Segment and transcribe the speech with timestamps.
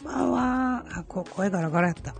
[0.00, 0.84] んばんは。
[0.90, 2.14] あ、こ声ガラガラやった。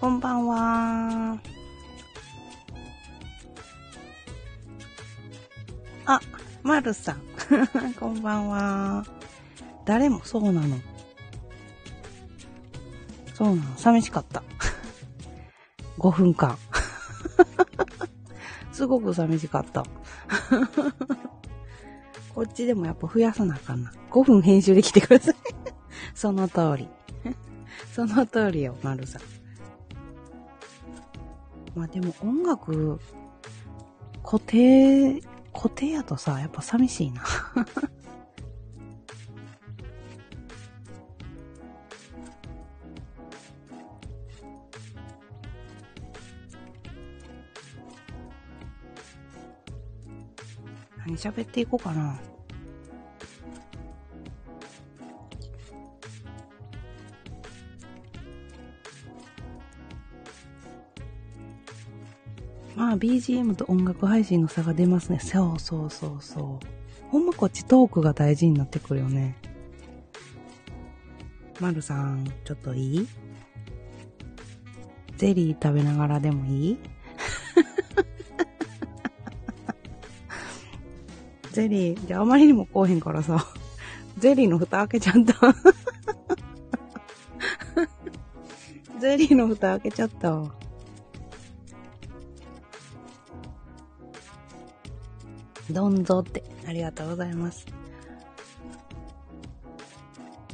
[0.00, 1.40] こんばんは。
[6.06, 6.20] あ、
[6.62, 7.22] まるさん。
[7.98, 9.04] こんばんは。
[9.84, 10.78] 誰もそうなの。
[13.34, 13.76] そうなの。
[13.76, 14.44] 寂しかった。
[15.98, 16.56] 5分間。
[18.70, 19.84] すごく寂しかった。
[22.36, 23.92] こっちでもやっぱ増やさなあかんな。
[24.12, 25.34] 5分編集できてください。
[26.14, 26.88] その通り。
[27.92, 29.37] その通りよ、まるさん。
[31.78, 32.98] まあでも音楽、
[34.24, 35.22] 固定、
[35.52, 37.22] 固定やとさ、やっぱ寂しいな。
[51.06, 52.18] 何喋っていこうかな。
[62.98, 65.18] BGM と音楽配信の差が出ますね。
[65.20, 66.66] そうそうそうそう。
[67.10, 69.36] ほんまこっちトークが大事になってくるよね。
[71.60, 73.08] まるさん、ちょっといい？
[75.16, 76.78] ゼリー食べながらでもいい？
[81.52, 83.44] ゼリー、じゃああまりにもこうへんからさ、
[84.18, 85.34] ゼリーの蓋開けちゃった
[89.00, 90.54] ゼリーの蓋開けちゃったわ。
[95.70, 96.42] どんぞって。
[96.66, 97.66] ありがとうございます。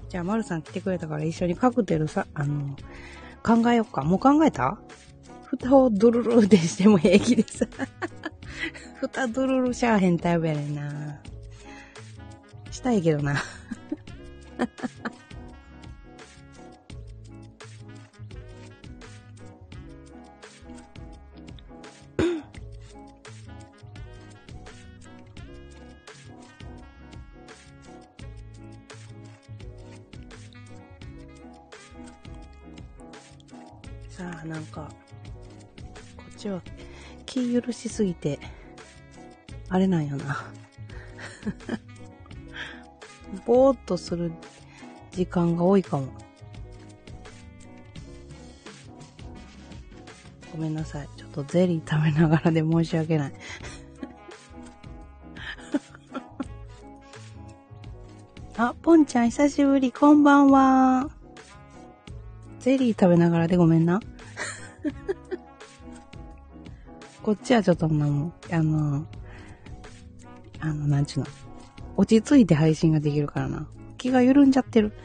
[0.08, 2.76] じゃあ、まるさん来てくれたから一緒にカクテルさ、あの、
[3.42, 4.02] 考えよっか。
[4.02, 4.78] もう考えた？
[5.44, 7.66] 蓋をドゥルルでしても平気でさ。
[9.00, 11.20] 蓋ドルルしゃあへんタイプやねんな。
[12.70, 13.36] したいけどな。
[34.16, 34.88] さあ、なんか、
[36.16, 36.62] こっちは
[37.26, 38.38] 気許しすぎて、
[39.68, 40.44] あれなんよな。
[43.44, 44.30] ぼーっとする
[45.10, 46.06] 時間が多いかも。
[50.52, 51.08] ごめんなさい。
[51.16, 53.32] ちょっとゼリー食べながらで申し訳ない。
[58.58, 61.23] あ、ポンちゃん久しぶり、こんばんは。
[62.64, 64.00] ゼリー食べながらでごめんな。
[67.22, 69.04] こっちはちょっともう、あの、
[70.60, 71.30] あの、なんちゅうの。
[71.98, 73.68] 落ち着いて配信ができるからな。
[73.98, 74.94] 気が緩んじゃってる。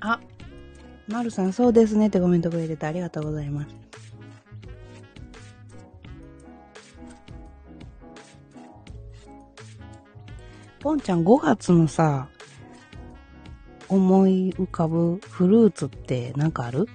[0.00, 0.18] あ、
[1.06, 3.89] まるさんそうですねってコメントくれててありがとうございます。
[10.90, 12.26] ポンちゃん5月のさ、
[13.88, 16.88] 思い浮かぶフルーツって何かある？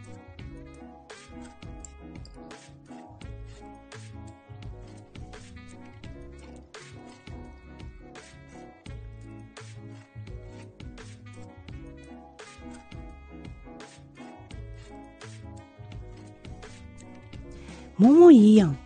[17.98, 18.85] 桃いいやん。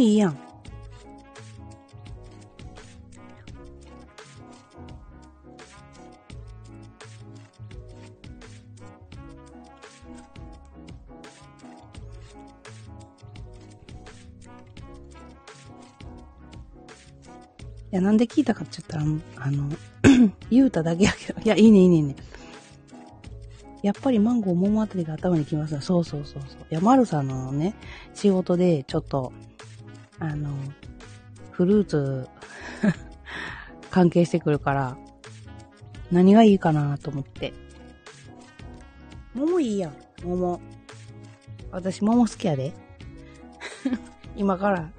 [0.00, 0.32] 桃いいやん。
[17.92, 19.68] いや、なんで聞いたかって言ったら、あの、
[20.48, 22.16] 言うただけやけど、いや、いいね、いいね、いいね。
[23.82, 25.80] やっぱりマンゴー、桃あたりが頭にきますね。
[25.80, 26.60] そうそうそうそう。
[26.70, 27.74] いや、マルさんのね、
[28.14, 29.32] 仕事で、ちょっと、
[30.20, 30.50] あの、
[31.50, 32.28] フルーツ
[33.90, 34.96] 関係してくるから、
[36.12, 37.52] 何がいいかなと思って。
[39.34, 40.60] 桃いいやん、桃。
[41.70, 42.72] 私、桃好きやで。
[44.36, 44.90] 今から、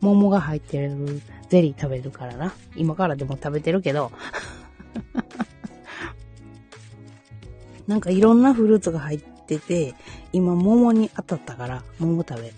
[0.00, 2.52] 桃が入ってるゼリー食べるからな。
[2.74, 4.10] 今からでも食べてるけど。
[7.86, 9.94] なんかいろんなフルーツが入ってて、
[10.32, 12.54] 今桃に当たったから、桃食べる。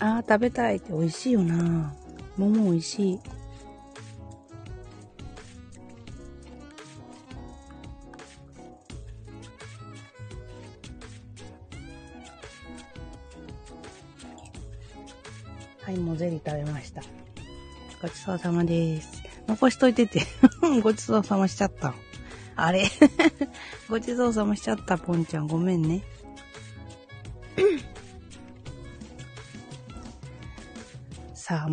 [0.00, 1.94] ああ、食べたいって美味しいよな。
[2.36, 3.20] 桃美味しい。
[15.82, 17.02] はい、もうゼリー食べました。
[18.00, 19.22] ごちそうさまです。
[19.46, 20.22] 残しといてて。
[20.82, 21.94] ごちそうさましちゃった。
[22.56, 22.88] あれ？
[23.88, 25.46] ごちそうさましちゃった、ポンちゃん。
[25.46, 26.02] ごめんね。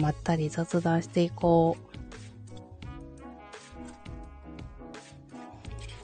[0.01, 1.91] まったり雑談していこう。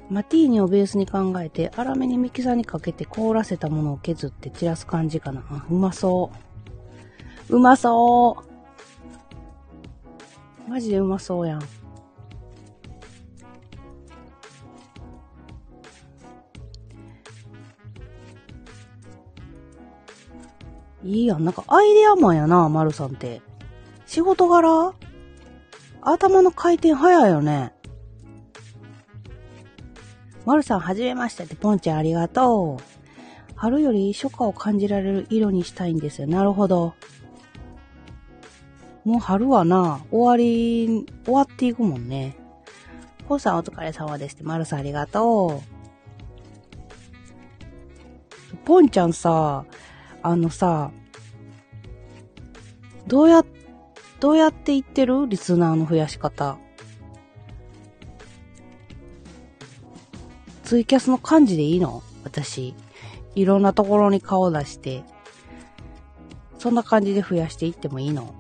[0.10, 5.66] マティーニをベースに考えて、粗めにミキサーにかけて凍らせたものを削って散らす感じかな。
[5.70, 6.32] うまそ
[7.50, 7.56] う。
[7.56, 8.38] うまそ
[10.68, 11.62] うマジでうまそうやん。
[21.04, 21.44] いいやん。
[21.44, 23.42] なんかアイデアマンやな、マルさんって。
[24.18, 24.96] 仕事柄？
[26.02, 27.72] 頭の回転早いよね。
[30.44, 32.84] まるさん、はじめましてって、ポンちゃんありがとう。
[33.56, 36.28] 春より初夏を感じられる色にしたいんですよ。
[36.28, 36.96] なるほど。
[39.06, 42.36] もう春はな、終わり、終わっていくもんね。
[43.28, 45.62] ポンさんお疲れ様ですって、まるさんありがと
[48.54, 48.58] う。
[48.66, 49.64] ポンちゃんさ、
[50.24, 50.90] あのさ、
[53.06, 53.46] どうやっ
[54.20, 56.58] どうやって言ってるリスナーの増やし方。
[60.64, 62.02] ツイキャスの感じでいいの？
[62.24, 62.74] 私。
[63.36, 65.04] いろんなところに顔出して。
[66.58, 68.34] そんな感じで増やしていってもいいの？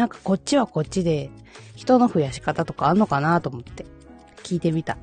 [0.00, 1.28] なんかこっちはこっちで
[1.76, 3.84] 人の増やし方とかあんのかなと思って
[4.42, 4.96] 聞いてみた。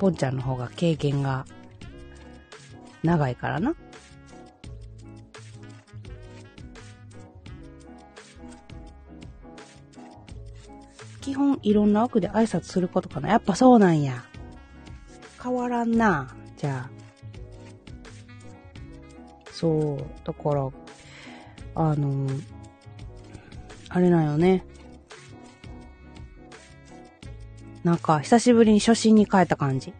[0.00, 1.46] ポンちゃんの方が経験が
[3.04, 3.76] 長いからな。
[11.20, 13.28] 基本いろんな枠で挨拶することかな。
[13.28, 14.24] やっぱそうなんや。
[15.40, 16.34] 変わらんな。
[16.56, 16.90] じゃあ。
[19.52, 20.26] そう。
[20.26, 20.68] だから、
[21.74, 22.26] あの、
[23.88, 24.64] あれなよね。
[27.82, 29.92] なんか、久しぶりに初心に帰った感じ。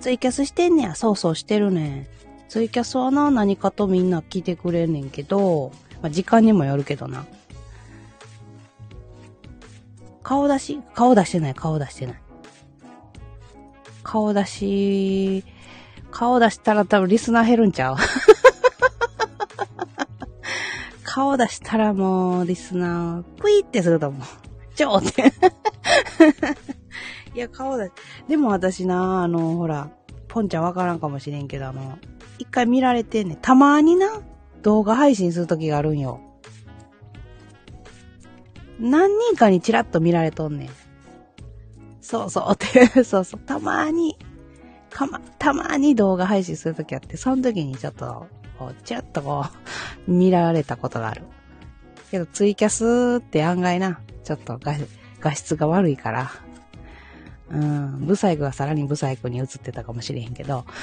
[0.00, 0.94] ツイキャスしてんねや。
[0.94, 2.08] そうそうしてるね。
[2.48, 7.26] ツイキャスはな、何かとみんな聞いてくれんねんけど、まあ、時間にもよるけどな。
[10.22, 12.20] 顔出し顔出してない、顔出してない。
[14.02, 15.44] 顔出し、
[16.10, 17.96] 顔出したら多分リスナー減るんちゃう？
[21.18, 24.76] 顔出したらもう、リスナー、クイってすると思う。
[24.76, 25.32] ちょって。
[27.34, 27.90] いや、顔出し、
[28.28, 29.90] でも私な、あの、ほら、
[30.28, 31.98] ポンちゃんわからんかもしれんけど、あの、
[32.38, 34.20] 一回見られてんね、たまにな、
[34.62, 36.20] 動画配信するときがあるんよ。
[38.78, 40.68] 何人かにチラッと見られとんねん。
[42.00, 44.16] そうそうて、 そうそう、たまに、
[44.88, 49.44] かま、たまに動画配信するときあって、その時にちょっと、こう、ちらっとこ
[50.06, 51.22] う、 見られたことがある。
[52.10, 54.74] けど、ツイキャスって案外な、ちょっと画
[55.20, 56.30] 画質が悪いから、
[57.50, 58.06] うん。
[58.06, 60.64] ブサイクがさらにブサイクに映ってたかもしれへんけど。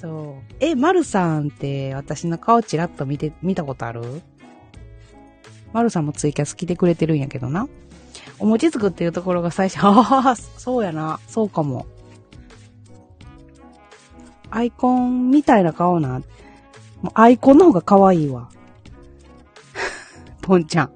[0.00, 0.54] そう。
[0.60, 4.22] え、マルさんって私の顔チラッと見て、見たことある？
[5.72, 7.68] マルさんもツイキャス来てくれてるんやけどな。
[8.38, 11.20] お餅つくっていうところが最初、 ああ、そうやな。
[11.28, 11.86] そうかも。
[14.50, 16.22] アイコンみたいな顔な。
[17.14, 18.48] アイコンの方が可愛いわ。
[20.42, 20.92] ポンちゃん。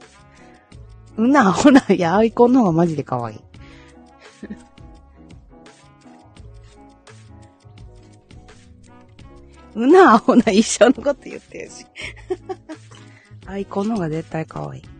[1.17, 3.41] うんな、ほな、いや、アイコンの方がマジで可愛い。
[9.77, 11.87] うな、ほな、一緒のこと言ってるし。
[13.47, 14.94] アイコンの方が絶対可愛い。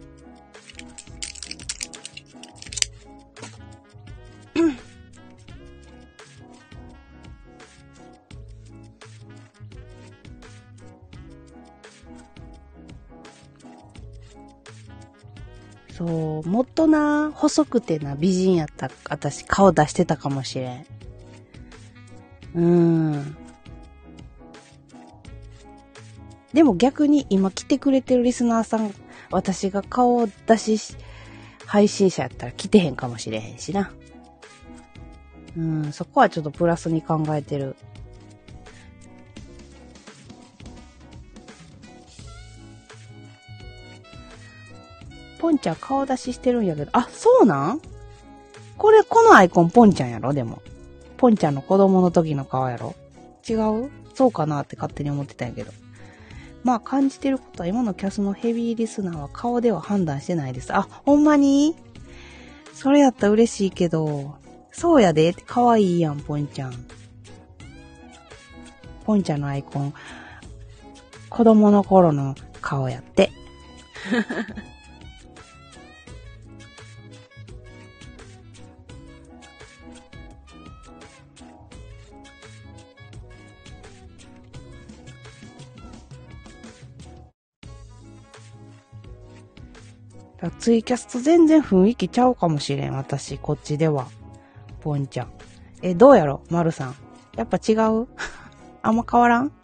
[15.97, 20.87] そう、もっとな、細くてな、美人やった、私、顔出してたかもしれん。
[22.57, 23.37] うーん。
[26.53, 28.93] でも逆に今来てくれてるリスナーさん、
[29.31, 30.97] 私が顔出し、
[31.65, 33.93] 配信者やったら来てへんかもしれへんしな。
[35.57, 37.77] うん、そこはちょっとプラスに考えてる。
[45.45, 47.81] ポンちゃん顔出ししてるんやけど、あ、そうなん？
[48.79, 50.33] これ、このアイコンポンちゃんやろ？
[50.33, 50.63] でも。
[51.19, 52.95] ポンちゃんの子供の時の顔やろ？
[53.47, 53.53] 違
[53.85, 53.91] う？
[54.15, 55.73] そうかなって勝手に思ってたんやけど。
[56.63, 60.75] まあ感じてることは今のキャスのヘビーリスナーは顔では判断してないです。
[60.75, 61.77] あ、ほんまに？
[62.73, 64.37] それやったら嬉しいけど、
[64.73, 66.87] そうやで、かわいいやん、ポンちゃん。
[69.05, 69.93] ポンちゃんのアイコン、
[71.29, 73.31] 子供の頃の顔やって。
[90.51, 94.09] ツイキャスと全然雰囲気ちゃうかもしれん、私、こっちでは。
[94.81, 95.29] ポンちゃん。
[95.83, 96.43] え、どうやろ？
[96.51, 96.95] まるさん。
[97.37, 98.07] やっぱ違う？
[98.83, 99.53] あんま変わらん？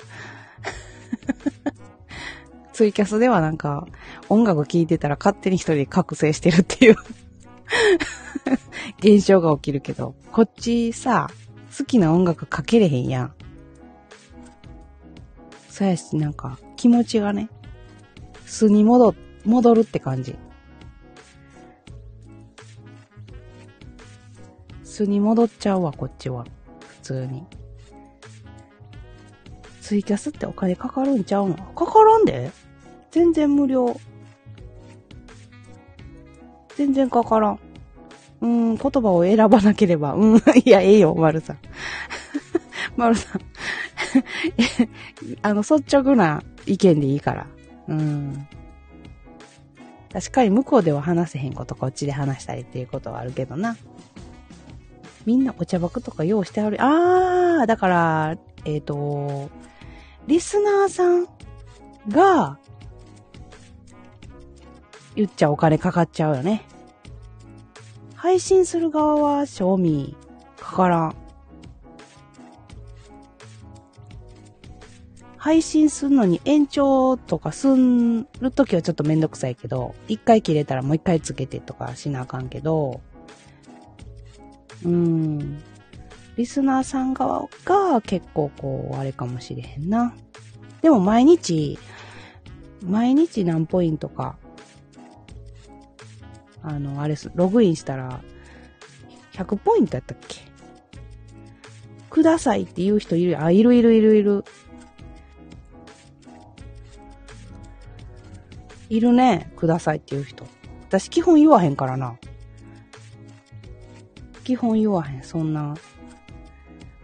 [2.72, 3.86] ツイキャスではなんか、
[4.28, 6.96] 音楽聴いてたら勝手に一人で覚醒してるっていう
[9.16, 11.28] 現象が起きるけど、こっちさ、
[11.76, 13.32] 好きな音楽かけれへんやん。
[15.68, 17.50] そうやし、なんか、気持ちがね、
[18.46, 20.36] 素に戻、戻るって感じ。
[25.00, 26.44] 素に戻っちゃうわ、こっちは。
[26.88, 27.44] 普通に。
[29.80, 31.54] ツイキャスってお金かかるんちゃうの？
[31.56, 32.50] かからんで
[33.10, 33.98] 全然無料。
[36.76, 37.58] 全然かからん。
[38.42, 40.14] うん、言葉を選ばなければ。
[40.14, 41.58] うん、 いや、ええよ、丸さん。
[42.96, 43.42] 丸さん。
[45.42, 47.46] あの、率直な意見でいいから。
[47.88, 48.46] うん。
[50.12, 53.76] 確かに向こうでは話せへんことこっちで話したりっていうことはあるけどな。
[55.26, 56.76] みんなお茶箱とか用意してある。
[56.80, 59.50] あー、だから、えっ、ー、と、
[60.26, 61.26] リスナーさん
[62.08, 62.58] が、
[65.16, 66.62] 言っちゃお金かかっちゃうよね。
[68.14, 70.14] 配信する側は賞味
[70.58, 71.16] かからん。
[75.36, 83.00] 配信するのに延長とかするときはちょっとめんどくさいけど、一回切れたらもう一回つけてとかしなあかんけど、
[84.84, 85.62] うん。
[86.36, 90.14] リスナーさん側が結構こう、あれかもしれへんな。
[90.80, 91.78] でも毎日、
[92.82, 94.38] 毎日何ポイントか、
[96.62, 98.22] あの、あれす、ログインしたら、
[99.32, 100.40] 100ポイントやったっけ？
[102.08, 104.44] くださいって言う人いるあ、いるいるいるいる。
[108.88, 109.52] いるね。
[109.56, 110.46] くださいって言う人。
[110.88, 112.16] 私基本言わへんからな。
[114.50, 115.76] 基本言わへん、そんな。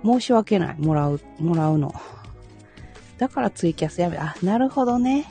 [0.04, 1.94] 申し訳ない、もらう、もらうの。
[3.18, 5.30] だからツイキャスやめ、あ、なるほどね。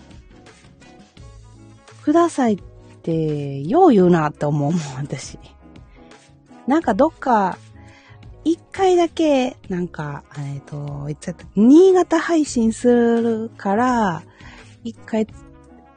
[2.04, 2.58] くださいっ
[3.02, 5.38] て、よう言うなって思うもん、私。
[6.68, 7.58] なんかどっか、
[8.46, 14.24] 一回だけ、なんか、えっ、と、いつやった新潟配信するから、
[14.86, 15.28] 一回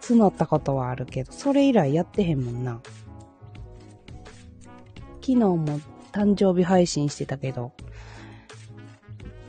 [0.01, 2.81] 募ったことはあるけど、それ以来やってへんもんな。
[5.21, 5.81] 昨日も
[6.13, 7.73] 誕生日配信してたけど、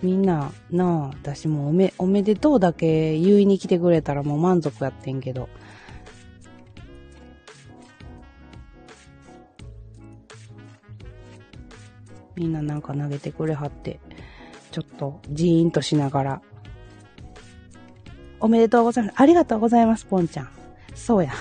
[0.02, 5.50] みんな、なあ、私もおめ、おめでとうだけ言いに来てくれたらもう満足やってんけど。
[12.36, 14.00] みんななんか投げてくれはって、
[14.72, 16.42] ちょっとジーンとしながら。
[18.40, 19.16] おめでとうございます。
[19.18, 20.59] ありがとうございます、ポンちゃん。
[21.00, 21.32] そうや。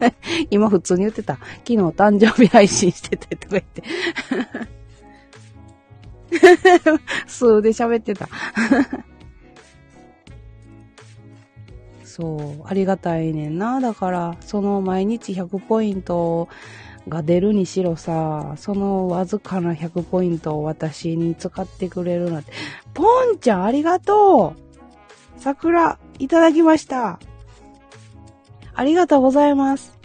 [0.50, 1.34] 今普通に言ってた。
[1.34, 3.82] 昨日誕生日配信しててとか言って。
[7.26, 8.28] 数で喋ってた。
[12.04, 13.80] そう、ありがたいねんな。
[13.80, 16.48] だから、その毎日100ポイント
[17.08, 22.52] が出るにしろさ、そのわずかな100ポイントを私に使ってくれるなんて。
[22.92, 24.60] ポンちゃんありがとう
[25.40, 27.20] 桜、いただきました。
[28.78, 29.98] ありがとうございます。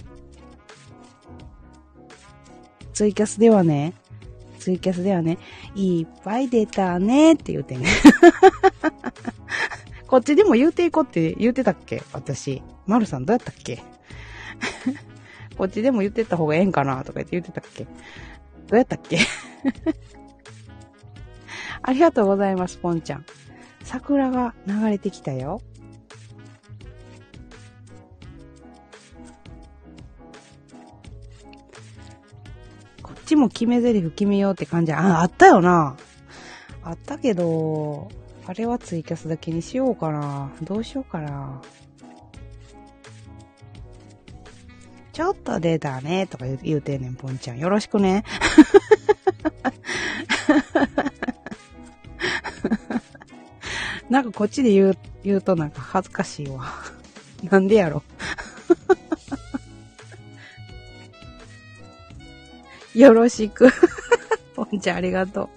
[2.92, 3.94] ツイキャスではね、
[4.58, 5.38] ツイキャスではね、
[5.76, 7.88] いっぱい出たねって言うてね。
[10.08, 12.02] こっちでも言うていこうって言うてたっけ？
[12.14, 12.64] 私。
[12.88, 13.84] まるさんどうやったっけ？
[15.56, 17.04] こっちでも言ってた方がええんかな？
[17.04, 17.84] とか言って言ってたっけ？
[17.84, 17.90] ど
[18.72, 19.20] うやったっけ？
[21.84, 23.26] ありがとうございます、ポンちゃん。
[23.84, 25.62] 桜が流れてきたよ。
[33.34, 34.94] ちも決め台詞決めようって感じ。
[34.94, 35.98] あ、あったよな。
[36.84, 38.10] あったけど、
[38.46, 40.52] あれはツイキャスだけにしようかな。
[40.62, 41.62] どうしようかな。
[45.12, 47.60] ちょっと出たね、とか言うてんねん、ぽんちゃん。
[47.60, 48.24] よろしくね。
[54.10, 56.66] なんかこっちで言う、言うとなんか恥ずかしいわ。
[57.50, 58.04] なんでやろ。
[62.94, 63.70] よろしく。
[64.56, 65.50] ぽんちゃんありがとう。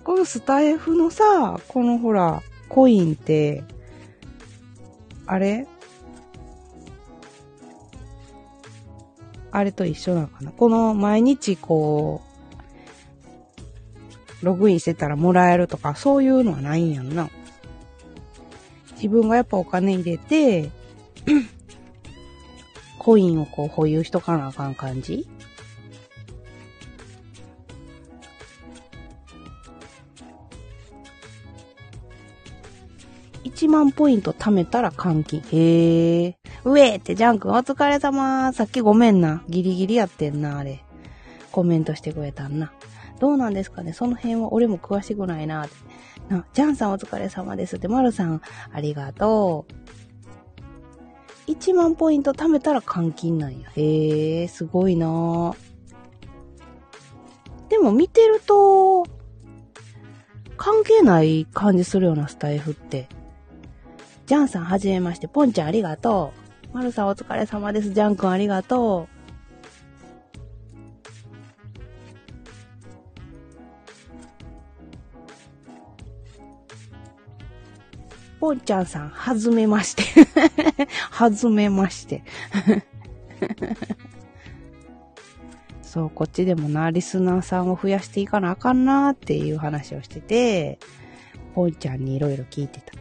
[0.04, 3.64] このスタイフのさ、このほら、コインって、
[5.26, 5.66] あれ？
[9.50, 10.50] あれと一緒なのかな？
[10.50, 12.22] この毎日こ
[14.42, 17.30] う、ログインしてたらもらえるとか、そういうのはないんやんな。
[18.96, 20.70] 自分がやっぱお金入れて、
[23.04, 25.28] コインをこう保有しとかなあかん感じ
[33.44, 35.40] ？1万ポイント貯めたら換金。
[35.52, 36.38] へえ。
[36.64, 38.52] うえってジャン君お疲れ様。
[38.54, 39.44] さっきごめんな。
[39.48, 40.82] ギリギリやってんな、あれ。
[41.52, 42.72] コメントしてくれたんな。
[43.20, 43.92] どうなんですかね？
[43.92, 45.68] その辺は俺も詳しくないな。
[46.30, 48.40] な、ジャンさんお疲れ様ですって、マルさん
[48.72, 49.83] ありがとう。
[51.46, 53.70] 1万ポイント貯めたら換金なんや。
[53.76, 55.54] へえ、すごいな
[57.68, 59.04] でも見てると、
[60.56, 63.08] 関係ない感じするようなスタイフって。
[64.26, 66.32] ジャンさんはじめまして、ポンちゃんありがと
[66.72, 66.76] う。
[66.76, 67.92] マルさんお疲れ様です。
[67.92, 69.08] ジャン君ありがと
[78.52, 78.56] う。
[78.56, 80.04] ポンちゃんさん、はずめまして。
[81.10, 82.22] はずめまして。
[85.82, 90.78] そう、こっちでもな、リスナーさんを増やしていかなあかんなっていう話をしてて、
[91.54, 92.92] ポンちゃんにいろいろ聞いてた。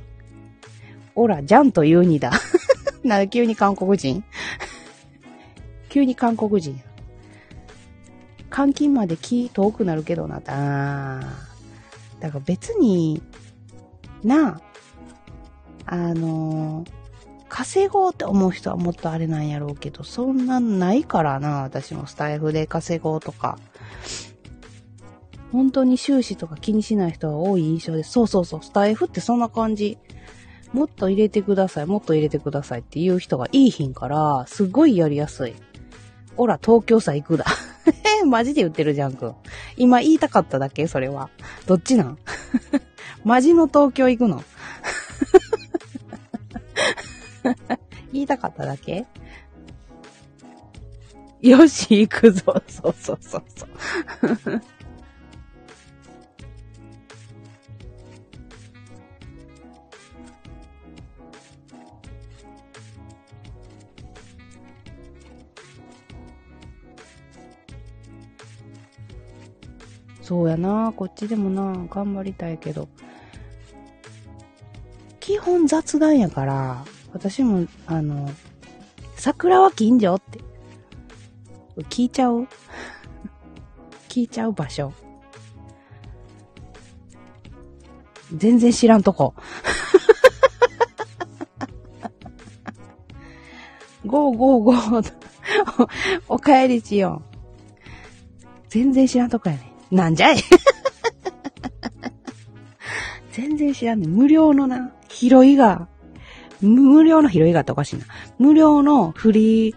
[1.15, 2.31] おら、ジャンというにだ。
[3.03, 4.23] な、急に韓国人？
[5.89, 6.81] 急に韓国人。
[8.55, 11.19] 監禁まで気遠くなるけどな、あ
[12.19, 13.23] だから別に、
[14.23, 14.61] なあ、
[15.85, 16.91] あのー、
[17.49, 23.57] 稼ごうって思う人はもっとあれなんやろうけど、そんなんないからな、私もスタイフで稼ごうとか。
[25.51, 28.11] 本当に収支とか気にしない人は多い印象です。
[28.11, 29.99] そうそうそう、スタイフってそんな感じ。
[30.73, 35.53] もっと入れてください、もっと入れてくださいっていう人がいいひんから、すごいやりやすい。
[36.35, 37.45] ほら、東京さ行くだ。
[38.25, 39.35] マジで言ってるじゃんくん。
[39.77, 41.29] 今言いたかっただけそれは。
[41.67, 42.17] どっちなん？
[43.23, 44.43] マジの東京行くの？
[48.35, 49.05] たかっただけ？
[51.41, 52.41] よし、行くぞ。
[52.67, 53.69] そうそうそうそう。
[70.21, 72.87] そうやな、こっちでもな、頑張りたいけど。
[75.19, 78.29] 基本雑談やから、私も、あの、
[79.15, 80.39] 桜は近所って、
[81.89, 82.47] 聞いちゃう
[84.09, 84.91] 聞いちゃう場所。
[88.35, 89.35] 全然知らんとこ。
[94.05, 95.13] ゴーゴーゴー。
[96.27, 97.35] お帰りしよう。
[98.69, 99.71] 全然知らんとこやね。
[99.91, 100.37] なんじゃい
[103.31, 104.07] 全然知らんね。
[104.07, 105.87] 無料のな、拾いが、
[106.63, 108.05] 無料の拾いがおかしいな。
[108.39, 109.75] 無料のフリー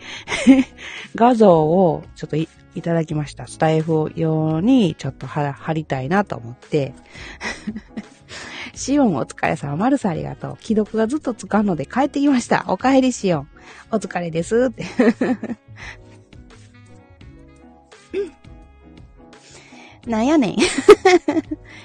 [1.15, 3.47] 画像をちょっといいただきました。
[3.47, 6.95] スタイフ用にちょっと貼りたいなと思って。
[8.75, 9.77] シオンお疲れ様。
[9.77, 10.59] マルスありがとう。
[10.61, 12.67] 既読がずっとつかんので帰ってきました。
[12.69, 13.49] お帰りシオン。
[13.91, 14.71] お疲れです。
[14.71, 14.85] って。
[20.07, 20.57] なんやねん。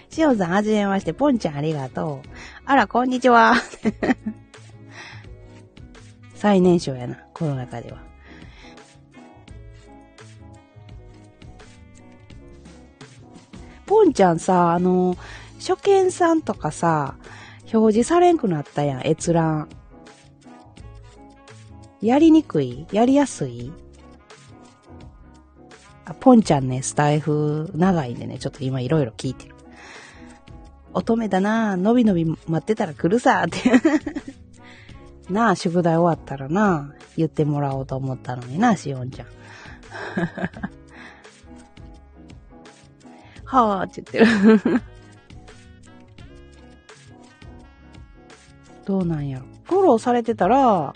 [0.10, 1.14] しおさん、はじめまして。
[1.14, 2.30] ポンちゃん、ありがとう。
[2.66, 3.56] あら、こんにちは。
[6.42, 8.00] 最年少やな、この中では。
[13.86, 15.16] ポンちゃんさ、あの、
[15.60, 17.14] 初見さんとかさ、
[17.72, 19.70] 表示されんくなったやん、閲覧。
[22.02, 22.88] やりにくい？
[22.92, 23.72] やりやすい？
[26.06, 29.54] あポンちゃんね、スタイフ長いんでね、ちょっと今いろいろ聞いてる。
[30.94, 34.41] 乙女だなぁのびのび待ってたら来るさって。
[35.32, 39.28] なあ、宿題終わったらな言ってもらおうと思ったのにな、しおんちゃん。
[43.46, 44.82] はぁって言ってる。
[48.86, 49.46] どうなんやろ。
[49.64, 50.94] フォローされてたら、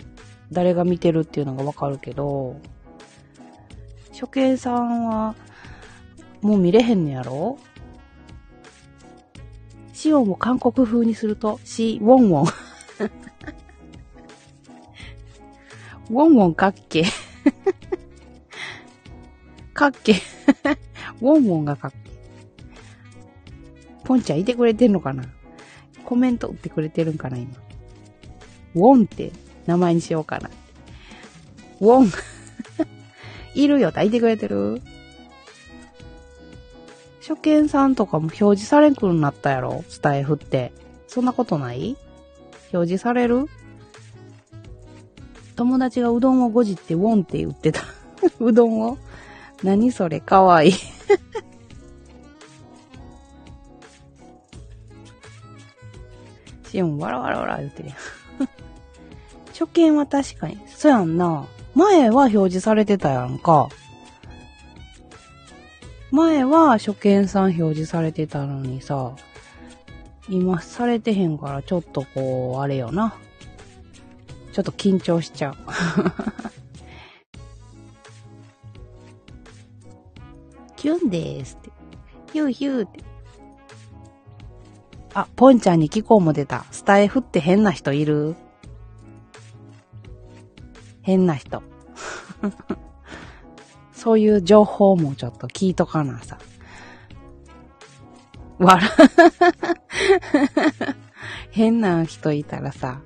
[0.52, 2.60] 誰が見てるっていうのがわかるけど、
[4.12, 5.34] 初見さんは、
[6.42, 7.58] もう見れへんのやろ
[9.92, 12.52] シオンを韓国風にすると、シ、ウォンウォン。
[16.10, 17.04] ウォンウォンかっけ。
[19.74, 20.14] かっけ。
[21.20, 21.96] ウォンウォンがかっけ。
[24.04, 25.24] ポンちゃんいてくれてんのかな？
[26.04, 27.52] コメント打ってくれてるんかな今。
[28.76, 29.32] ウォンって
[29.66, 30.50] 名前にしようかな。
[31.80, 32.12] ウォン。
[33.54, 34.80] いるよ、抱いてくれてる？
[37.20, 39.84] 初見さんとかも表示されんくなったやろ？
[39.88, 40.72] スタイフって。
[41.08, 41.96] そんなことない？
[42.72, 43.46] 表示される？
[45.56, 47.82] 友達がうどんをごじってウォンって言ってた。
[48.40, 48.98] うどんを
[49.62, 50.72] 何それかわいい
[56.70, 57.98] シオン、わらわらわら言ってるやん。
[59.48, 60.58] 初見は確かに。
[60.68, 61.46] そやんな。
[61.74, 63.68] 前は表示されてたやんか。
[66.10, 69.12] 前は初見さん表示されてたのにさ、
[70.28, 73.14] 今されてへんからちょっとこう、あれよな。
[74.56, 75.56] ちょっと緊張しちゃう。
[80.76, 81.70] キュンでーすって。
[82.32, 83.04] ヒューヒューって。
[85.12, 86.64] あ、ポンちゃんに聞こうも出た。
[86.70, 88.34] スタイフって変な人いる？
[91.02, 91.62] 変な人。
[93.92, 96.38] そういう情報もちょっと聞いとかなさ。
[98.56, 98.88] わら
[101.52, 103.02] 変な人いたらさ、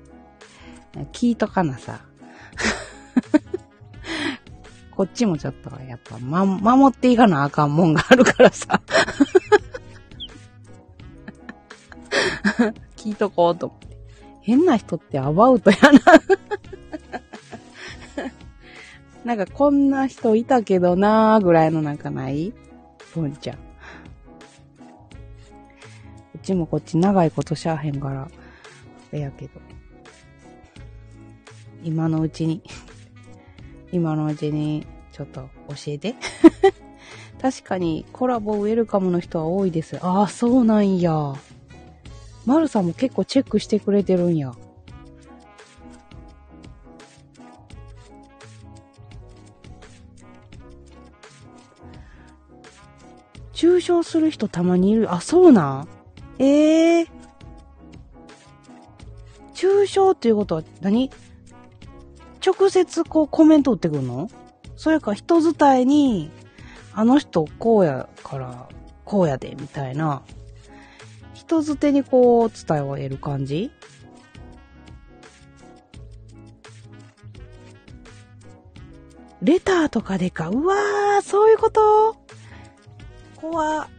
[1.13, 2.01] 聞いとかなさ。
[4.91, 8.81] こっちもちょっとやっぱ、ま、守っていかなあかんもんがあるからさ。
[12.97, 13.87] 聞いとこうと思って。
[14.41, 15.89] 変な人ってアバウトやな
[19.35, 22.53] なんかこんな人いたけどなーぐらいのなんかない？
[23.13, 23.57] ポンちゃん。
[23.57, 23.61] こ
[26.37, 28.27] っちもこっち長いことしゃあへんから、あ
[29.11, 29.70] れやけど。
[31.83, 32.61] 今のうちに
[33.91, 36.15] 今のうちに、ちょっと教えて
[37.41, 39.97] 確かにコラボウェルカムの人は多いです。
[40.01, 41.33] ああ、そうなんや。
[42.45, 44.53] マルさんも結構チェックしてくれてるんや。
[53.53, 55.13] 中傷する人たまにいる？
[55.13, 55.87] あ、そうなん？
[56.39, 57.07] ええー。
[59.53, 61.11] 中傷っていうことは何？
[62.45, 64.29] 直接こうコメント打ってくるの？
[64.75, 66.31] それか人伝いに、
[66.93, 68.67] あの人こうやから
[69.05, 70.23] こうやで、みたいな。
[71.33, 73.71] 人づてにこう伝えを得る感じ？
[79.41, 80.49] レターとかでか。
[80.49, 82.15] うわー、そういうこと？
[83.35, 83.89] 怖。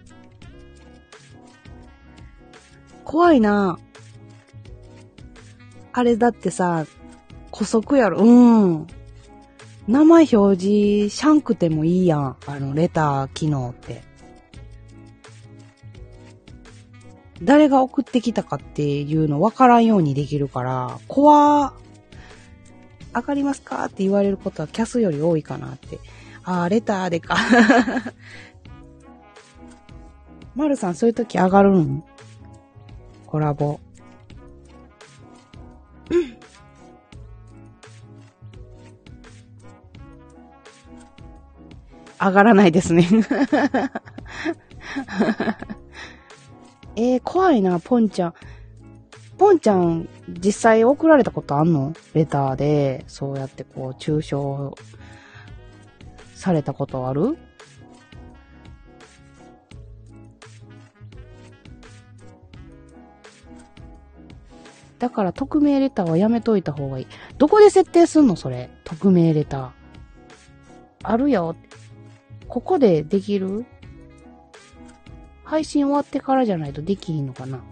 [3.04, 3.78] 怖いな。
[5.92, 6.86] あれだってさ、
[7.52, 8.18] 古速やろ。
[8.18, 8.86] うん。
[9.88, 12.36] 名前表示しゃんくてもいいやん。
[12.46, 14.02] あの、レター機能って。
[17.42, 21.74] 誰が送ってきたかっていうの分からんようにできるから、怖
[23.14, 25.98] 上がりますかって言われることはキャスより多いかなって。
[26.44, 27.36] あー、レターでか
[30.54, 32.04] まるさんそういう時上がるん？
[33.26, 33.80] コラボ。
[42.24, 43.08] 上がらないですね。
[46.94, 48.34] えー、怖いな、ポンちゃん。
[49.38, 51.94] ポンちゃん、実際送られたことあんの？
[52.14, 54.76] レターで、そうやってこう、抽象
[56.34, 57.36] されたことある？
[65.00, 67.06] だから匿名レターはやめといた方がいい。
[67.36, 68.70] どこで設定すんのそれ？
[68.84, 69.70] 匿名レター。
[71.02, 71.56] あるよ。
[72.52, 73.64] ここでできる？
[75.42, 77.64] 配信終わってからじゃないとできひんのかな？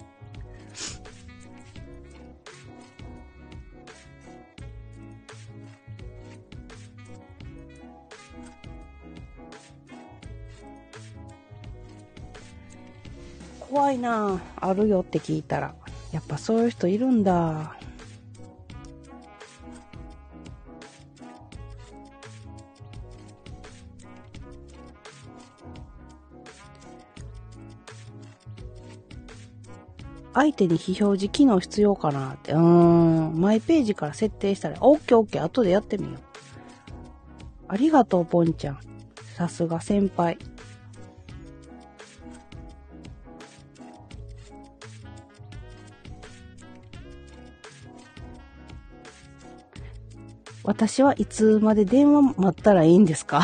[13.59, 15.75] 怖いなあるよって聞いたら。
[16.11, 17.77] やっぱそういう人いるんだ。
[30.40, 32.53] 相手に非表示機能必要かなって。
[32.53, 33.38] うん。
[33.38, 36.16] マイページから設定したら、オッケーオッケー、後でやってみよう。
[37.68, 38.79] ありがとう、ポンちゃん。
[39.37, 40.38] さすが先輩。
[50.62, 53.42] 私はいつまで電話待ったらいいんですか？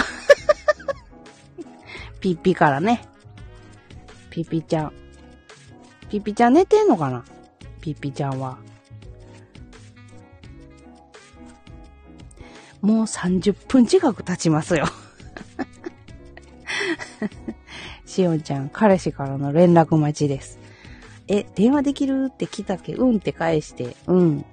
[2.21, 3.03] ピッピからね。
[4.31, 4.93] ピッピちゃん。
[6.09, 7.25] ピピちゃん寝てんのかな？
[7.81, 8.59] ピピちゃんは。
[12.81, 14.87] もう30分近く経ちますよ。
[18.07, 20.59] しおんちゃん、彼氏からの連絡待ちです。
[21.29, 24.45] え、電話できるって来たっけ、うんって返して、うん。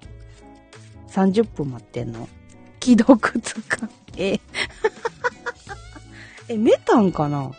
[1.09, 2.27] 30分待ってんの？
[2.81, 3.87] 既読つか。
[4.17, 4.39] え、
[6.49, 7.51] え、寝たんかな？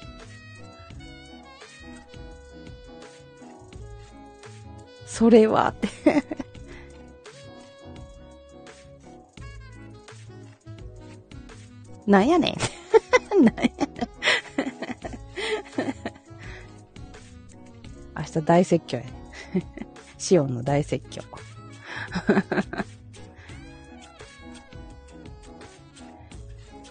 [5.14, 5.88] それは、って
[12.04, 12.56] なんやねん。
[13.44, 13.72] なんやねん。
[18.18, 19.04] 明日大説教や。
[20.18, 21.22] シオンの大説教。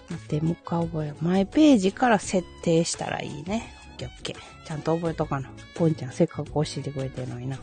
[0.10, 1.26] 待って、もう一回覚えよう。
[1.26, 3.74] マイページから設定したらいいね。
[3.92, 4.38] オッケーオッケー。
[4.66, 5.52] ちゃんと覚えとかな。
[5.76, 7.60] ポンちゃんせっかく教えてくれてるのにな。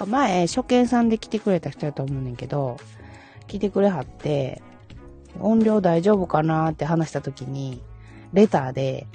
[0.00, 2.78] か前、初見さんで来てくれた人やと思うねんけど、
[3.46, 4.62] 来てくれはって、
[5.40, 7.82] 音量大丈夫かなって話した時に、
[8.32, 9.06] レターで、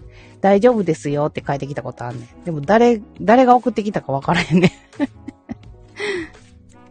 [0.41, 2.43] 大丈夫ですよって書いてきたことあんねん。
[2.43, 4.71] でも誰、誰が送ってきたかわからへんねん。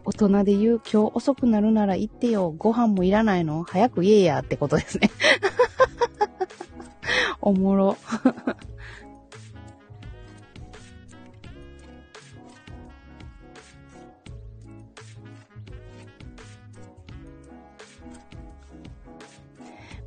[0.03, 2.53] 大人で言う今日遅くなるなら行ってよ。
[2.57, 3.63] ご飯もいらないの？
[3.63, 5.09] 早く言えやってことですね。
[7.41, 7.97] おもろ。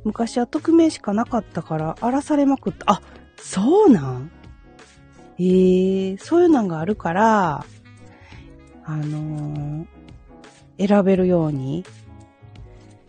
[0.03, 2.85] 昔は匿名しかなかったから荒らされまくった。
[2.93, 3.01] あ、
[3.37, 4.31] そうなん？
[5.37, 7.65] ええー、そういうのがあるから、
[8.83, 11.85] あのー、選べるように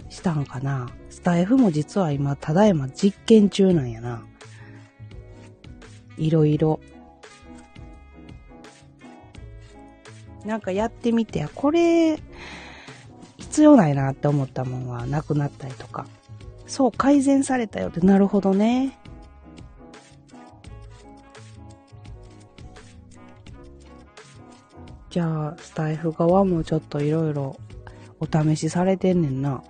[0.09, 0.91] したんかな。
[1.09, 4.23] スタイフも実は今、ただいま実験中なんやな。
[6.19, 6.81] いろいろ。
[10.45, 12.19] なんかやってみて、これ、
[13.39, 16.07] 必要ないなって思ったもんはなくなったりとか。
[16.71, 18.97] そう、改善されたよって、なるほどね。
[25.11, 27.57] じゃあ、スタイフ側もちょっといろいろ
[28.21, 29.65] お試しされてんねんな。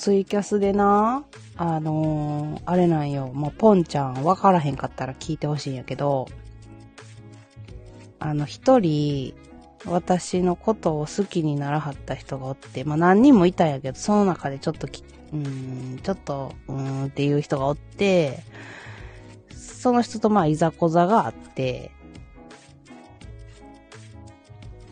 [0.00, 1.24] ツイキャスでな、
[1.58, 6.26] あのー、あれなんよ、もうポンちゃんわからへんかったら聞いてほしいんやけど、
[8.18, 9.34] あの、一人、
[9.84, 18.42] 私のことを好きにならはった人がおって、まあ何人もいたんやけど、その中でちょっときうん、ちょっと、うーんっていう人がおって、
[19.54, 21.90] その人とまあいざこざがあって、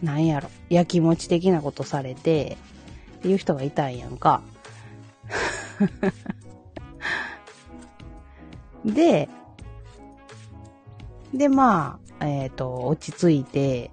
[0.02, 2.58] なんやろ、やきもち的なことされて、
[3.20, 4.42] っていう人がいたんやんか。
[8.84, 9.28] で、
[11.32, 13.90] で、まあ、えっ、と、落ち着いて、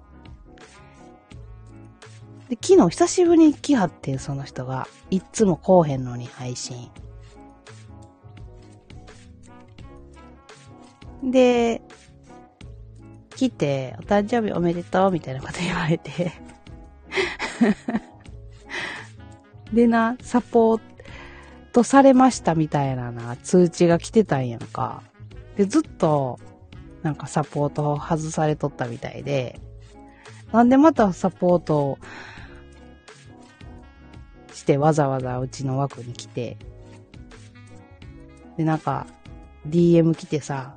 [2.48, 4.86] で、昨日久しぶりに来はってん、その人が。
[5.10, 6.90] いっつも来おへんのに配信。
[11.22, 11.82] で、
[13.34, 16.32] 来て、お誕生日おめでとう、みたいなこと言われて。
[19.72, 20.95] でな、サポー
[21.76, 25.02] トされましたみたいなな、通知が来てたんやんか。
[25.56, 26.38] で、ずっと、
[27.02, 29.60] なんかサポートを外されとったみたいで、
[30.52, 31.98] なんでまたサポート
[34.54, 36.56] してわざわざうちの枠に来て、
[38.56, 39.06] で、なんか、
[39.68, 40.76] DM 来てさ、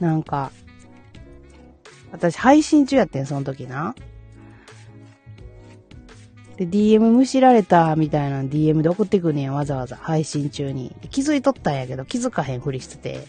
[0.00, 0.52] なんか、
[2.12, 3.94] 私配信中やってん、その時な。
[6.56, 10.94] で、DM 無視られたみたいな DM で送ってくんねん、わざわざ配信中に。
[11.10, 13.26] 気づいとったんやけど、気づかへんふりしてて。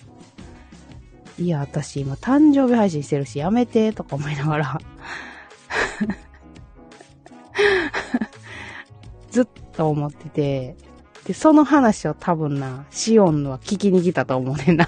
[1.40, 4.78] いや、私今誕生日配信してるし、やめて、とか思いながら。
[9.32, 10.76] ずっと思ってて。
[11.26, 14.88] で、その話を多分な、シオンは聞きに来たと思うねんな。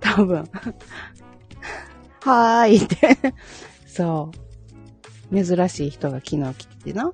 [0.00, 0.48] 多分。
[2.24, 3.34] はーいって。
[3.86, 4.30] そ
[5.30, 5.44] う。
[5.44, 7.12] 珍しい人が昨日来てな。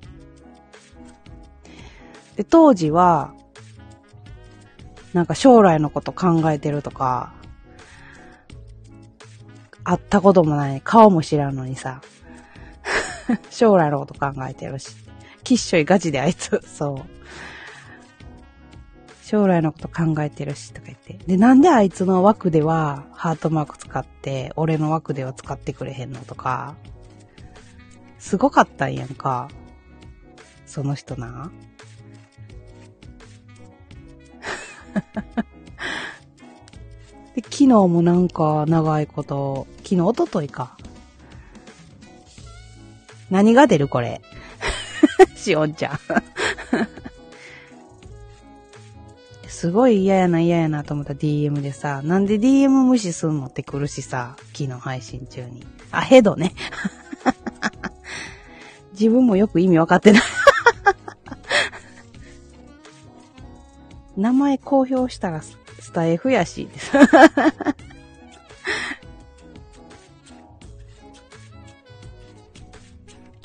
[2.35, 3.33] で、当時は、
[5.13, 7.33] なんか将来のこと考えてるとか、
[9.83, 12.01] 会ったこともない、顔も知らんのにさ、
[13.49, 14.95] 将来のこと考えてるし、
[15.43, 17.19] きっしょいガチであいつ、そう。
[19.29, 21.19] 将来のこと考えてるし、とか言って。
[21.27, 26.73] で、なんであいつの枠ではハートマーク使って、俺の枠では使ってくれへんのとか、
[28.17, 29.49] すごかったんやんか。
[30.65, 31.51] その人な。
[37.35, 40.75] で、昨日もなんか長いこと、昨日、一昨日か。
[43.29, 44.23] 何が出るこれ。
[45.37, 45.99] しおんちゃん。
[49.59, 55.67] すごい嫌やな嫌やなと思った DM でさ、なんで DM 無視すんのって来るしさ、昨日配信中に。
[55.91, 56.53] あ、ヘドね。
[58.97, 60.21] 自分もよく意味わかってない。
[64.15, 65.57] 名前公表したらス
[65.91, 66.69] タイフやし、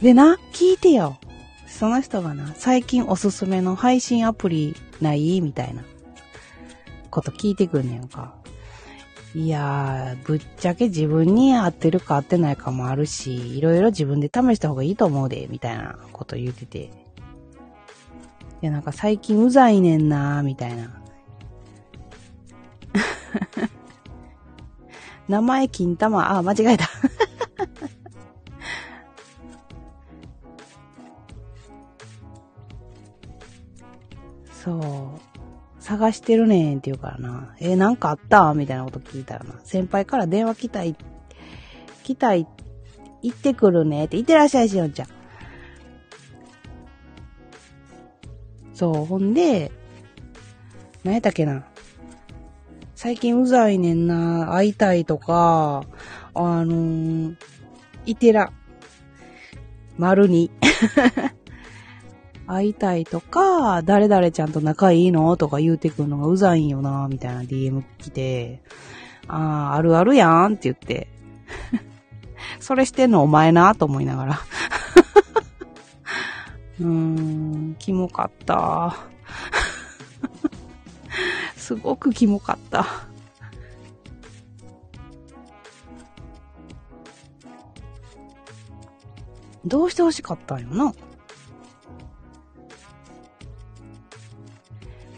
[0.00, 1.18] でな、聞いてよ。
[1.66, 5.40] その人がな、最近おすすめの配信アプリない？
[5.40, 5.82] みたいな
[7.14, 8.34] こと聞いてくんねんか。
[9.36, 16.78] いやー、ぶっちゃけ自分に合ってるか合ってないかもあるし、いろいろ自分で試した方がいいと思うで、みたいなこと言ってて。
[16.78, 16.90] い
[18.62, 20.90] や、なんか最近うざいねんなー、みたいな。
[25.28, 26.88] 名前金玉、あ、間違えた。
[36.04, 37.54] 探してるねんって言うからな。
[37.60, 38.52] え、なんかあった？
[38.52, 39.54] みたいなこと聞いたらな。
[39.64, 40.96] 先輩から電話来たい、
[42.02, 42.46] 来たい、
[43.22, 44.18] 行ってくるねって。
[44.18, 45.08] 行ってらっしゃいしおんちゃん。
[48.74, 49.72] そう、ほんで、
[51.04, 51.64] 何やったっけな。
[52.94, 54.54] 最近うざいねんな。
[54.54, 55.84] 会いたいとか、
[56.34, 57.36] あのー、
[58.04, 58.52] いてら。
[59.96, 60.50] 丸に。
[62.46, 68.62] 会いたいとか、誰々ちゃんと仲いいのとか言うてくるのがうざいんよな、みたいな DM 来て、
[69.28, 71.08] ああ、あるあるやんって言って。
[72.60, 74.40] それしてんのお前な、と思いながら。
[76.80, 78.96] うーん、キモかった。
[81.56, 82.86] すごくキモかった。
[89.64, 90.92] どうして欲しかったんよな。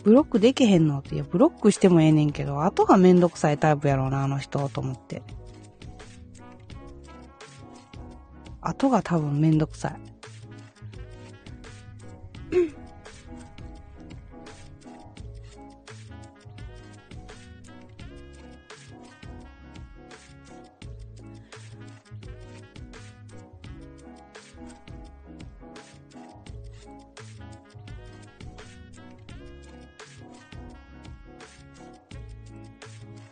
[0.07, 1.00] ブロックできへんの？
[1.00, 5.24] って、いや、ブロックしてもええねんけど、後がめんどくさいタイプやろうな、あの人、と思って。
[8.61, 9.96] 後が多分めんどくさい。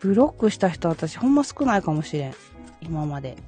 [0.05, 2.35] ブロックした人私ほんま少ないかもしれん。
[2.83, 3.39] 今まで。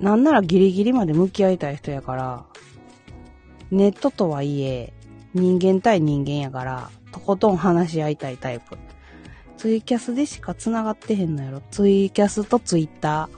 [0.00, 2.44] なんならギリギリまで向き合いたい人やから、
[3.72, 4.92] ネットとはいえ、
[5.34, 8.78] 人間対人間やから、とことん話し合いたいタイプ。
[9.56, 11.60] ツイキャスでしか繋がってへんのやろ。
[11.72, 13.28] ツイキャスとツイッタ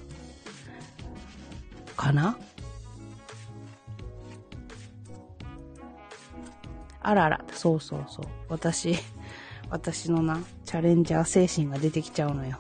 [1.89, 1.95] ー。
[1.97, 2.37] かな？
[7.01, 8.27] あらあら、そうそうそう。
[8.51, 8.95] 私、
[9.71, 12.59] 私のな、チャレンジャー精神が出てきちゃうのよ。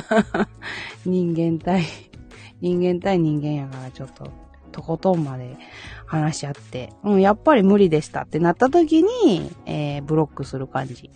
[1.04, 1.84] 人間対、
[2.60, 4.30] 人間対人間やからちょっと、
[4.72, 5.56] とことんまで
[6.06, 11.10] 話し合って、うん、やっぱり無理でしたってなった時に、えー、ブロックする感じ。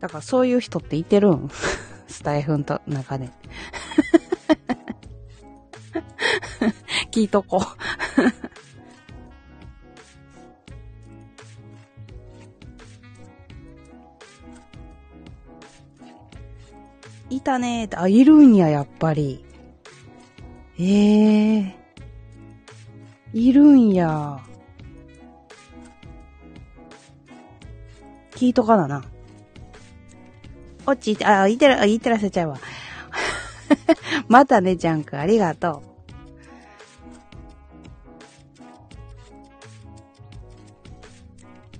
[0.00, 1.50] だからそういう人っていてるん
[2.16, 3.28] スタイフンと中で。
[7.12, 7.60] 聞いとこう
[17.28, 19.44] いたねーって、あ、いるんや、やっぱり。
[20.78, 24.40] ええー、いるんや。
[28.30, 29.04] 聞いとかだな。
[30.86, 32.58] 落ち、あ、いってら、いってらっしゃっちゃうわ。
[34.28, 35.82] またね、ジャンク、ありがと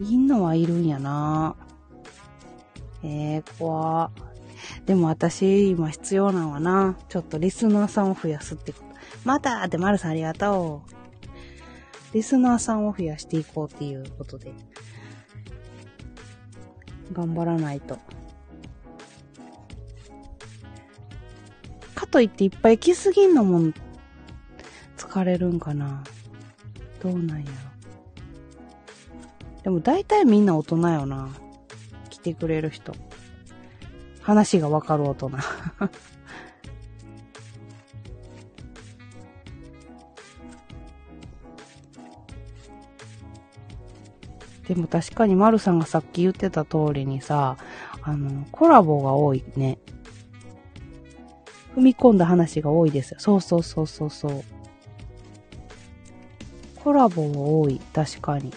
[0.01, 0.05] う。
[0.05, 1.57] いんのはいるんやな。
[3.03, 4.11] ええー、怖
[4.85, 8.87] でも私、今必要なのはな、ちょっとリスナーさんを増やすってこと。
[9.25, 10.83] またって、まるさんありがと
[12.13, 12.15] う。
[12.15, 14.53] リスナーさんを増やしていこうっていうことで。
[17.13, 17.99] 頑張らないと。
[22.07, 23.73] といっていっぱい来すぎんのも
[24.97, 26.03] 疲れるんかな。
[27.03, 27.53] どうなんやろ。
[29.63, 31.29] でも大体みんな大人よな。
[32.11, 32.95] 来てくれる人。
[34.23, 35.31] 話がわかる大人。
[44.67, 47.57] でも確かに丸さんがさっき言ってた通りにさ、
[48.03, 49.79] あの、コラボが多いね。
[51.77, 53.21] 踏み込んだ話が多いですよ。
[53.21, 54.43] そうそうそうそうそう。
[56.83, 57.81] コラボも多い。
[57.93, 58.51] 確かに。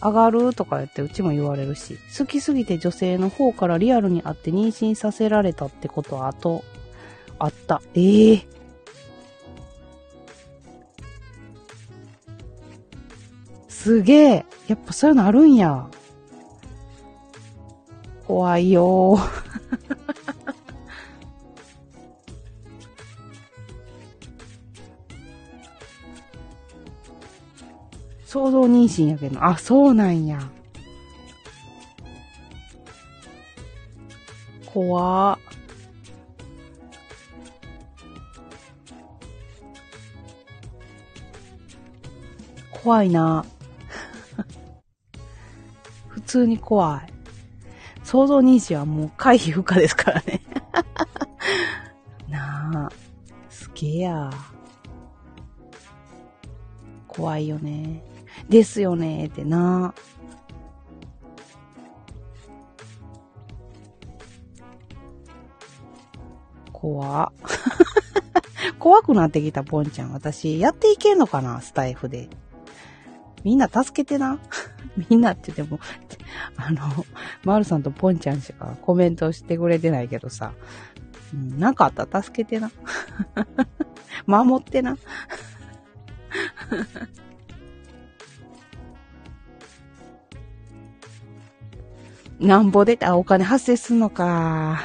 [0.00, 1.98] 上がるとか言ってうちも言われるし。
[2.16, 6.62] 好きすぎて女性の方からリアルに会って妊娠させられたってことは後、
[7.40, 7.82] あった。
[7.94, 8.44] ええー、
[13.68, 14.44] すげえ。
[14.68, 15.88] やっぱそういうのあるんや。
[18.28, 19.18] 怖いよ
[28.32, 29.44] 想像妊娠やけど。
[29.44, 30.40] あ、そうなんや。
[34.64, 35.38] 怖
[42.70, 43.44] 怖いな。
[46.08, 47.12] 普通に怖い。
[48.02, 50.40] 想像妊娠はもう回避不可ですからね。
[52.30, 52.92] なあ。
[53.50, 54.30] すげえや。
[57.06, 58.11] 怖いよね。
[58.48, 59.94] ですよねってな。
[66.72, 67.32] 怖
[68.80, 70.12] 怖くなってきた、ポンちゃん。
[70.12, 72.28] 私、やっていけんのかなスタイフで。
[73.44, 74.38] みんな助けてな。
[75.08, 75.80] みんなって言っても、
[76.56, 77.06] あの、
[77.44, 80.52] マルさんとポンちゃんしかコメントしてくれてないけどさ。
[81.32, 82.70] うん、なんかあったら助けてな。
[84.26, 84.96] 守ってな。
[92.42, 94.82] なんぼで、あ、お金発生すんのか。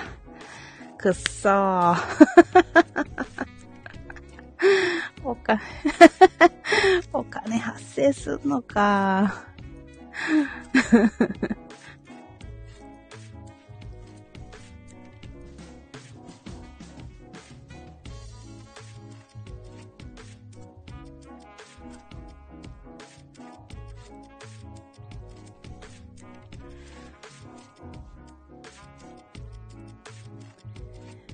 [0.95, 1.97] くっそー。
[5.23, 5.61] お金
[7.13, 9.43] お金発生すんのか。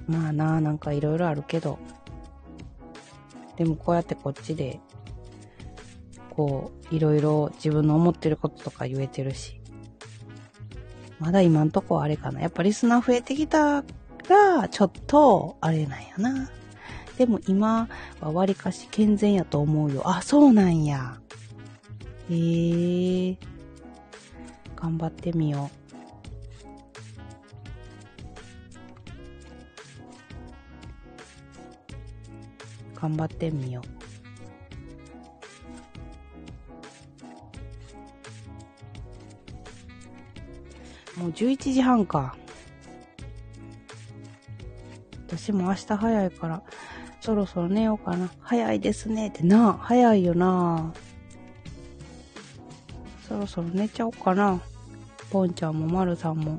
[0.07, 1.79] まあな、なんかいろいろあるけど。
[3.57, 4.79] でもこうやってこっちで、
[6.31, 9.59] こう、いろいろ自分の思ってることとか言えてるし。
[11.19, 12.41] まだ今んとこあれかな。
[12.41, 13.83] やっぱリスナー増えてきた
[14.27, 16.49] が、ちょっと、あれなんやな。
[17.17, 17.87] でも今
[18.19, 20.01] はわりかし健全やと思うよ。
[20.05, 21.19] あ、そうなんや。
[22.29, 23.37] へえー。
[24.75, 25.82] 頑張ってみよう。
[33.03, 33.81] 頑張ってみよ
[41.17, 41.19] う。
[41.19, 42.33] もう11時半か。
[45.27, 46.63] 私も明日早いから、
[47.19, 48.31] そろそろ寝ようかな。
[48.39, 49.73] 早いですねってな。
[49.81, 50.93] 早いよな。
[53.27, 54.61] そろそろ寝ちゃおうかな。
[55.29, 56.57] ポンちゃんもまるさんも。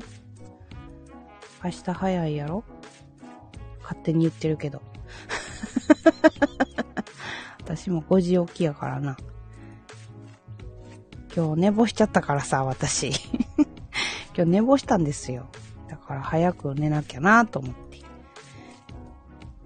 [1.64, 2.64] 明日早いやろ？
[3.82, 4.82] 勝手に言ってるけど。
[7.60, 9.16] 私も5時起きやからな。
[11.34, 13.10] 今日寝坊しちゃったからさ、私。
[14.36, 15.48] 今日寝坊したんですよ。
[15.88, 17.84] だから早く寝なきゃなと思って。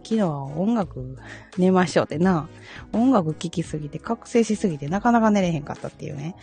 [0.02, 1.18] 昨日は音楽
[1.58, 2.48] 寝ましょうってな。
[2.94, 6.34] 音楽聴きすぎて、覚醒しすぎて、なかなか寝れへんかったっていうね。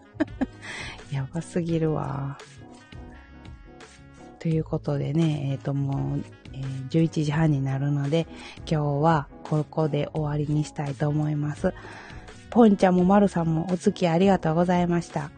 [1.12, 2.38] やばすぎるわ。
[4.38, 8.26] ということでね、えっ、ー、ともう、えー、11時半になるので、
[8.70, 11.74] 今日はここで終わりにしたいと思います。
[12.50, 15.30] ポンちゃんもまるさんもお付き合いありがとうございました。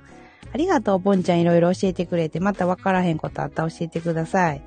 [0.53, 4.63] ありがとう、ポンちゃんいろいろ教えてくれて、またわからへんことあったら教えてください。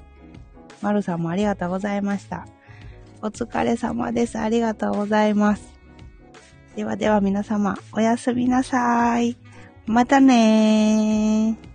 [0.82, 2.48] まるさんもありがとうございました。
[3.22, 4.38] お疲れ様です。
[4.38, 5.64] ありがとうございます。
[6.76, 9.38] ではでは皆様、おやすみなさい。
[9.86, 11.73] またねー。